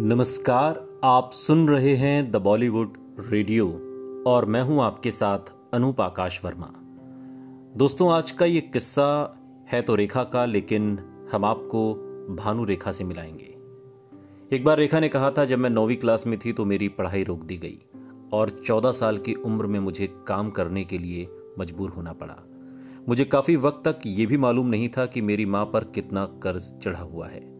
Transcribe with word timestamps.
नमस्कार, 0.00 1.00
आप 1.04 1.30
सुन 1.32 1.68
रहे 1.68 1.94
हैं 1.96 2.30
द 2.30 2.36
बॉलीवुड 2.36 2.96
रेडियो 3.30 3.66
और 4.26 4.44
मैं 4.44 4.62
हूँ 4.62 4.82
आपके 4.82 5.10
साथ 5.10 5.38
अनूप 5.74 6.00
आकाश 6.00 6.44
वर्मा। 6.44 6.72
दोस्तों, 7.76 8.12
आज 8.12 8.30
का 8.30 8.46
ये 8.46 8.60
किस्सा 8.60 9.38
है 9.68 9.82
तो 9.82 9.94
रेखा 9.94 10.24
का, 10.24 10.44
लेकिन 10.44 10.98
हम 11.32 11.44
आपको 11.44 11.94
भानु 12.34 12.64
रेखा 12.64 12.92
से 12.92 13.04
मिलाएँगे। 13.04 13.56
एक 14.56 14.64
बार 14.64 14.78
रेखा 14.78 15.00
ने 15.00 15.08
कहा 15.08 15.30
था, 15.30 15.44
जब 15.44 15.58
मैं 15.58 15.70
नौवीं 15.70 15.96
क्लास 15.96 16.26
में 16.26 16.38
थी 16.38 16.52
तो 16.52 16.64
मेरी 16.64 16.88
पढ़ाई 16.88 17.24
रोक 17.24 17.44
दी 17.44 17.56
गई 17.56 17.78
और 18.32 18.50
चौदह 18.50 18.92
साल 18.92 19.18
की 19.18 19.34
उम्र 19.34 19.66
में 19.66 19.80
मुझे 19.80 20.06
काम 20.26 20.50
करने 20.50 20.84
के 20.84 20.98
लिए 20.98 21.28
मजबूर 21.58 21.90
होना 21.90 22.12
पड़ा। 22.12 22.36
मुझे 23.08 23.24
काफ़ी 23.24 23.56
वक्त 23.56 23.88
तक 23.88 23.98
ये 24.06 24.26
भी 24.26 24.36
मालूम 24.36 24.66
नहीं 24.66 24.88
था 24.88 25.06
कि 25.06 25.22
मेरी 25.22 25.46
माँ 25.46 25.64
पर 25.64 25.84
कितना 25.84 26.26
कर्ज 26.26 26.78
चढ़ा 26.78 27.00
हुआ 27.00 27.28
है। 27.28 27.57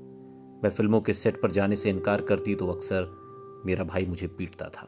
मैं 0.65 0.71
फ़िल्मों 0.71 1.01
के 1.01 1.13
सेट 1.13 1.41
पर 1.43 1.51
जाने 1.51 1.77
से 1.77 1.91
इनकार 1.91 2.21
करती 2.21 2.55
तो 2.55 2.67
अक्सर 2.67 3.11
मेरा 3.67 3.85
भाई 3.85 4.07
मुझे 4.07 4.27
पीटता 4.29 4.69
था। 4.69 4.87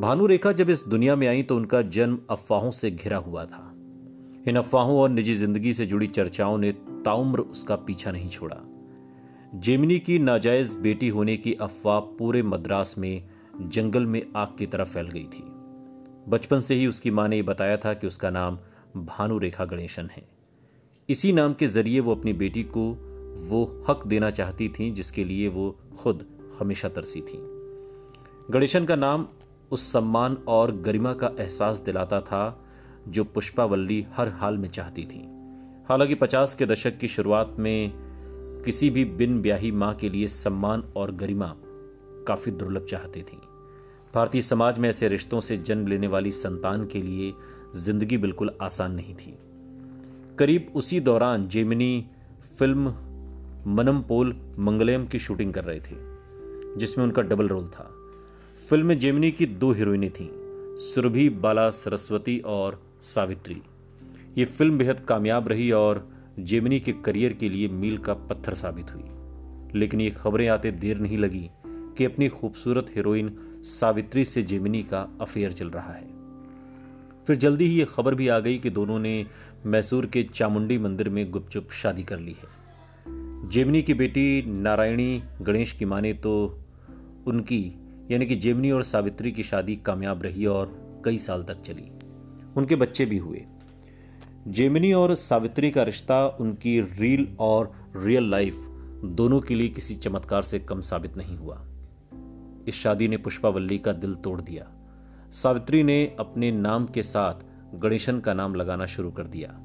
भानु 0.00 0.26
रेखा 0.26 0.52
जब 0.52 0.70
इस 0.70 0.84
दुनिया 0.88 1.16
में 1.16 1.26
आई 1.28 1.42
तो 1.42 1.56
उनका 1.56 1.82
जन्म 1.82 2.18
अफवाहों 2.30 2.70
से 2.70 2.90
घिरा 2.90 3.16
हुआ 3.16 3.44
था। 3.44 3.72
इन 4.48 4.56
अफवाहों 4.56 4.98
और 4.98 5.08
निजी 5.10 5.34
ज़िंदगी 5.34 5.74
से 5.74 5.86
जुड़ी 5.86 6.06
चर्चाओं 6.06 6.58
ने 6.58 6.72
ताउम्र 7.04 7.40
उसका 7.40 7.76
पीछा 7.76 8.10
नहीं 8.10 8.28
छोड़ा। 8.28 8.56
जेमिनी 9.54 9.98
की 9.98 10.18
नाजायज 10.18 10.76
बेटी 10.76 11.08
होने 11.08 11.36
की 11.36 11.52
अफवाह 11.54 12.00
पूरे 12.00 12.42
मद्रास 12.42 12.94
में, 12.98 13.28
जंगल 13.60 14.06
में 14.06 14.22
आग 14.36 14.56
की 14.58 14.66
तरह 14.66 14.84
फैल 14.84 15.08
गई 15.08 15.24
थी। 15.24 15.44
बचपन 16.28 16.60
से 16.60 16.74
ही 16.74 16.86
उसकी 16.86 17.10
माँ 17.10 17.28
ने 17.28 17.42
बताया 17.42 17.76
था 17.76 17.94
कि 17.94 18.06
उसका 18.06 18.30
नाम 18.30 18.58
भानु 18.96 19.38
रेखा 19.38 19.64
गणेशन 19.64 20.08
है। 20.12 20.28
इसी 21.08 21.32
नाम 21.32 21.54
के 21.54 21.66
ज़रिए 21.66 22.00
वो 22.00 22.14
अपनी 22.14 22.32
बेटी 22.32 22.62
को 22.62 22.92
वो 23.36 23.84
हक 23.88 24.06
देना 24.06 24.30
चाहती 24.30 24.68
थी, 24.68 24.90
जिसके 24.90 25.24
लिए 25.24 25.48
वो 25.48 25.78
खुद 25.98 26.26
हमेशा 26.60 26.88
तरसी 26.88 27.20
थी। 27.20 27.38
गणेशन 28.50 28.84
का 28.84 28.96
नाम 28.96 29.26
उस 29.70 29.92
सम्मान 29.92 30.34
और 30.48 30.76
गरिमा 30.76 31.12
का 31.12 31.30
एहसास 31.40 31.78
दिलाता 31.78 32.20
था, 32.20 32.64
जो 33.08 33.24
पुष्पावल्ली 33.24 34.06
हर 34.16 34.28
हाल 34.28 34.58
में 34.58 34.68
चाहती 34.68 35.04
थी। 35.04 35.24
हालाँकि 35.88 36.14
पचास 36.14 36.54
के 36.54 36.66
दशक 36.66 36.98
की 36.98 37.08
शुरुआत 37.08 37.56
में 37.58 37.92
किसी 38.64 38.90
भी 38.90 39.04
बिन 39.04 39.42
ब्याही 39.42 39.72
माँ 39.72 39.94
के 39.94 40.10
लिए 40.10 40.26
सम्मान 40.26 40.82
और 40.96 41.12
गरिमा 41.12 41.54
काफ़ी 42.28 42.52
दुर्लभ 42.52 42.84
चाहती 42.84 43.22
थी। 43.22 43.40
भारतीय 44.14 44.42
समाज 44.42 44.78
में 44.78 44.88
ऐसे 44.88 45.08
रिश्तों 45.08 45.40
से 45.40 45.56
जन्म 45.56 45.86
लेने 45.86 46.06
वाली 46.06 46.32
संतान 46.32 46.86
के 46.86 47.02
लिए 47.02 47.32
ज़िंदगी 47.76 48.18
बिल्कुल 48.18 48.50
आसान 48.62 48.92
नहीं 48.92 49.14
थी। 49.14 49.38
करीब 50.38 50.72
उसी 50.74 51.00
दौरान 51.00 51.48
जेमिनी 51.48 52.06
फ़िल्म 52.58 52.94
मनम 53.68 54.00
पोल 54.00 54.54
मंगलम 54.58 55.06
की 55.06 55.18
शूटिंग 55.18 55.54
कर 55.54 55.64
रहे 55.64 55.80
थे, 55.80 55.96
जिसमें 56.76 57.04
उनका 57.04 57.22
डबल 57.22 57.48
रोल 57.48 57.68
था। 57.68 57.94
फ़िल्म 58.70 58.86
में 58.86 58.98
जेमिनी 58.98 59.30
की 59.30 59.46
दो 59.46 59.72
हीरोइनें 59.72 60.10
थीं, 60.10 60.28
सुरभि, 60.76 61.28
बाला 61.28 61.70
सरस्वती 61.70 62.38
और 62.38 62.82
सावित्री। 63.02 63.62
ये 64.38 64.44
फ़िल्म 64.44 64.78
बेहद 64.78 65.00
कामयाब 65.00 65.48
रही 65.48 65.70
और 65.70 66.08
जेमिनी 66.38 66.80
के 66.80 66.92
करियर 66.92 67.32
के 67.32 67.48
लिए 67.48 67.68
मील 67.68 67.98
का 67.98 68.14
पत्थर 68.14 68.54
साबित 68.54 68.94
हुई। 68.94 69.04
लेकिन 69.78 70.00
ये 70.00 70.10
खबरें 70.10 70.48
आते 70.48 70.70
देर 70.70 70.98
नहीं 70.98 71.18
लगी 71.18 71.50
कि 71.66 72.04
अपनी 72.04 72.28
खूबसूरत 72.28 72.86
हीरोइन 72.96 73.36
सावित्री 73.62 74.24
से 74.24 74.42
जेमिनी 74.42 74.82
का 74.82 75.18
अफेयर 75.20 75.52
चल 75.52 75.68
रहा 75.68 75.92
है। 75.92 76.08
फिर 77.26 77.36
जल्दी 77.36 77.64
ही 77.64 77.78
ये 77.78 77.84
खबर 77.84 78.14
भी 78.14 78.28
आ 78.28 78.38
गई 78.38 78.58
कि 78.58 78.70
दोनों 78.70 78.98
ने 78.98 79.26
मैसूर 79.66 80.06
के 80.06 80.22
चामुंडी 80.22 80.78
मंदिर 80.78 81.08
में 81.08 81.30
गुपचुप 81.30 81.70
शादी 81.70 82.02
कर 82.02 82.18
ली 82.18 82.32
है। 82.32 82.65
जेमिनी 83.46 83.82
की 83.82 83.94
बेटी 83.94 84.42
नारायणी 84.46 85.22
गणेश 85.42 85.72
की 85.72 85.84
माने 85.84 86.12
तो 86.12 86.60
उनकी, 87.26 87.78
यानी 88.10 88.26
कि 88.26 88.36
जेमिनी 88.36 88.70
और 88.70 88.82
सावित्री 88.82 89.32
की 89.32 89.42
शादी 89.42 89.76
कामयाब 89.76 90.22
रही 90.22 90.46
और 90.46 90.86
कई 91.04 91.18
साल 91.18 91.42
तक 91.42 91.62
चली। 91.62 91.90
उनके 92.56 92.76
बच्चे 92.76 93.06
भी 93.06 93.18
हुए। 93.18 93.44
जेमिनी 94.48 94.92
और 94.92 95.14
सावित्री 95.14 95.70
का 95.70 95.82
रिश्ता 95.82 96.26
उनकी 96.26 96.80
रील 96.80 97.36
और 97.40 97.92
रियल 97.96 98.30
लाइफ 98.30 98.54
दोनों 99.04 99.40
के 99.40 99.54
लिए 99.54 99.68
किसी 99.68 99.94
चमत्कार 99.94 100.42
से 100.42 100.58
कम 100.58 100.80
साबित 100.80 101.16
नहीं 101.16 101.36
हुआ। 101.36 101.66
इस 102.68 102.74
शादी 102.74 103.08
ने 103.08 103.16
पुष्पावल्ली 103.16 103.78
का 103.78 103.92
दिल 103.92 104.14
तोड़ 104.14 104.40
दिया। 104.40 104.72
सावित्री 105.32 105.82
ने 105.82 106.16
अपने 106.20 106.50
नाम 106.50 106.86
के 106.86 107.02
साथ 107.02 107.34
गणेशन 107.74 108.20
का 108.20 108.34
नाम 108.34 108.54
लगाना 108.54 108.86
शुरू 108.86 109.10
कर 109.10 109.26
दिया। 109.26 109.60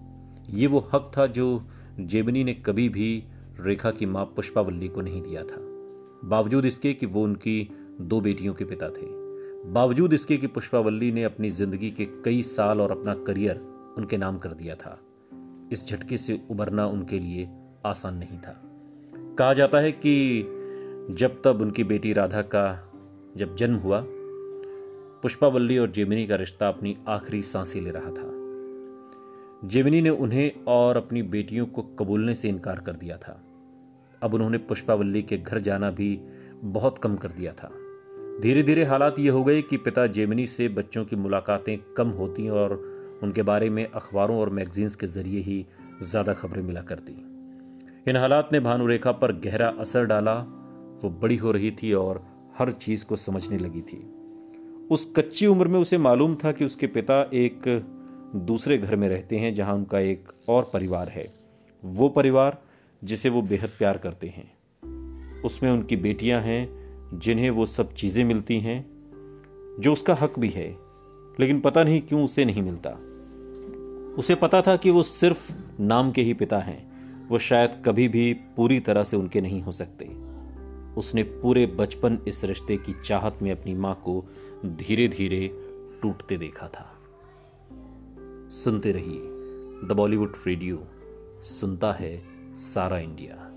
ये 0.50 0.68
वो 0.68 0.90
हक 0.94 1.12
था 1.18 1.28
जो 1.28 1.68
जेमिनी 2.00 2.44
ने 2.44 2.54
कभी 2.54 2.90
भी 2.90 3.24
रेखा 3.66 3.92
की 3.92 4.06
माँ 4.06 4.26
पुष्पावल्ली 4.26 4.88
को 4.88 5.02
नहीं 5.02 5.22
दिया 5.22 5.44
था। 5.44 5.58
बावजूद 6.30 6.66
इसके 6.66 6.94
कि 6.94 7.06
वो 7.06 7.24
उनकी 7.24 7.70
दो 8.02 8.22
बेटियों 8.22 8.54
के 8.54 8.66
पिता 8.66 8.90
थे। 8.90 9.06
बावजूद 9.72 10.14
इसके 10.14 10.38
कि 10.38 10.48
पुष्पावल्ली 10.48 11.12
ने 11.12 11.24
अपनी 11.24 11.50
ज़िंदगी 11.50 11.92
के 11.92 12.06
कई 12.06 12.42
साल 12.42 12.82
और 12.82 12.92
अपना 12.92 13.14
करियर 13.14 13.58
उनके 13.98 14.18
नाम 14.18 14.38
कर 14.38 14.50
दिया 14.50 14.76
था। 14.76 15.00
इस 15.72 15.88
झटके 15.88 16.18
से 16.18 16.42
उबरना 16.52 16.88
उनके 16.88 17.20
लिए 17.20 17.50
आसान 17.86 18.16
नहीं 18.16 18.38
था। 18.38 18.62
कहा 19.40 19.54
जाता 19.54 19.80
है 19.80 19.92
कि 19.92 20.42
जब 21.12 21.42
तब 21.46 21.62
उनकी 21.62 21.84
बेटी 21.84 22.14
राधा 22.14 22.42
का 22.42 22.92
जब 23.38 23.56
जन्म 23.56 23.76
हुआ, 23.76 24.04
पुष्पावल्ली 25.22 25.78
और 25.78 25.92
जेमिनी 25.92 26.28
का 26.28 26.36
रिश्ता 26.36 26.68
अपनी 26.68 26.98
आखिरी 27.08 27.42
साँसें 27.42 27.82
ले 27.82 27.92
रहा 27.92 28.12
था। 28.12 28.32
जेमिनी 29.68 30.02
ने 30.02 30.10
उन्हें 30.10 30.52
और 30.68 30.98
अपनी 30.98 31.22
बेटियों 31.22 31.66
को 31.66 31.82
कबूलने 31.82 32.36
से 32.36 32.50
इनकार 32.50 32.80
कर 32.80 32.94
दिया 32.94 33.18
था। 33.18 33.44
अब 34.24 34.34
उन्होंने 34.34 34.58
पुष्पावल्ली 34.58 35.22
के 35.22 35.38
घर 35.38 35.60
जाना 35.60 35.92
भी 35.92 36.20
बहुत 36.64 36.98
कम 36.98 37.16
कर 37.16 37.30
दिया 37.30 37.52
था। 37.52 37.72
धीरे 38.42 38.64
धीरे 38.64 38.84
हालात 38.84 39.20
ये 39.20 39.30
हो 39.30 39.44
गए 39.44 39.62
कि 39.62 39.78
पिता 39.78 40.06
जेमिनी 40.08 40.48
से 40.48 40.68
बच्चों 40.70 41.06
की 41.06 41.16
मुलाकातें 41.16 41.78
कम 41.98 42.10
होती 42.10 42.48
और 42.50 42.74
उनके 43.24 43.42
बारे 43.42 43.70
में 43.70 43.86
अखबारों 43.86 44.38
और 44.38 44.50
मैगजीन्स 44.50 44.96
के 44.96 45.08
ज़रिए 45.08 45.40
ही 45.40 45.66
ज़्यादा 46.02 46.34
खबरें 46.34 46.62
मिला 46.64 46.82
करती। 46.82 47.12
इन 48.08 48.18
हालात 48.18 48.50
ने 48.54 48.60
भानुरेखा 48.60 49.12
पर 49.12 49.32
गहरा 49.32 49.68
असर 49.80 50.06
डाला, 50.06 50.34
वो 51.04 51.10
बड़ी 51.22 51.36
हो 51.36 51.52
रही 51.52 51.72
थी 51.72 51.94
और 51.94 52.24
हर 52.60 52.72
चीज़ 52.72 53.06
को 53.06 53.16
समझने 53.16 53.58
लगी 53.58 53.82
थी। 53.82 53.98
उस 54.92 55.06
कच्ची 55.18 55.48
उम्र 55.48 55.68
में 55.68 55.80
उसे 55.80 55.98
मालूम 55.98 56.36
था 56.36 56.52
कि 56.52 56.66
उसके 56.66 56.88
पिता 56.88 57.22
एक 57.34 57.68
दूसरे 58.36 58.78
घर 58.78 58.96
में 58.96 59.08
रहते 59.10 59.38
हैं, 59.38 59.54
जहाँ 59.54 59.76
उनका 59.76 60.00
एक 60.00 60.28
और 60.50 60.70
परिवार 60.74 61.10
है। 61.10 61.34
वो 61.84 62.10
परिवार 62.10 62.62
जिसे 63.04 63.30
वो 63.30 63.42
बेहद 63.42 63.70
प्यार 63.70 63.98
करते 63.98 64.28
हैं। 64.28 64.52
उसमें 65.42 65.72
उनकी 65.72 65.96
बेटियाँ 65.96 66.42
हैं, 66.42 66.82
जिन्हें 67.20 67.50
वो 67.50 67.66
सब 67.66 67.94
चीज़ें 67.94 68.24
मिलती 68.24 68.60
हैं, 68.60 68.92
जो 69.80 69.94
उसका 69.94 70.14
हक 70.14 70.40
भी 70.40 70.50
है, 70.50 70.78
लेकिन 71.40 71.60
पता 71.60 71.84
नहीं 71.84 72.02
क्यों 72.02 72.24
उसे 72.24 72.46
नहीं 72.46 72.62
मिलता। 72.62 72.90
उसे 74.18 74.36
पता 74.36 74.62
था 74.62 74.76
कि 74.76 74.90
वो 74.90 75.04
सिर्फ़ 75.04 75.54
नाम 75.80 76.12
के 76.12 76.22
ही 76.22 76.34
पिता 76.34 76.60
हैं। 76.60 76.92
वो 77.28 77.40
शायद 77.40 77.84
कभी 77.86 78.08
भी 78.08 78.34
पूरी 78.34 78.80
तरह 78.80 79.04
से 79.04 79.18
उनके 79.18 79.42
नहीं 79.42 79.62
हो 79.62 79.72
सकते। 79.72 80.06
उसने 80.98 81.24
पूरे 81.24 81.66
बचपन 81.66 82.20
इस 82.28 82.44
रिश्ते 82.44 82.78
की 82.78 82.94
चाहत 83.06 83.40
में 83.42 83.52
अपनी 83.52 83.76
माँ 83.76 83.96
को 83.96 84.26
धीरे 84.66 85.08
धीरे 85.08 85.52
टूटते 86.02 86.38
देखा 86.38 86.68
था। 86.68 86.98
सुनते 88.50 88.92
रहिए 88.92 89.20
द 89.88 89.92
बॉलीवुड 89.96 90.34
रेडियो, 90.48 90.88
सुनता 91.42 91.92
है 91.92 92.41
Sara 92.54 93.02
India. 93.02 93.51